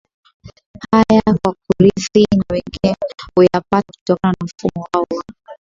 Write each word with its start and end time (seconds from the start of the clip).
haya 0.91 1.21
kwa 1.43 1.55
kurithi 1.67 2.25
na 2.37 2.43
wengine 2.49 2.95
huyapata 3.35 3.81
kutokana 3.95 4.33
na 4.41 4.45
mfumo 4.45 4.87
wao 4.93 5.05
wa 5.17 5.23